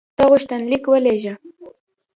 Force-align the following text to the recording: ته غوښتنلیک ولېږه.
ته 0.17 0.23
غوښتنلیک 0.29 0.83
ولېږه. 0.91 1.33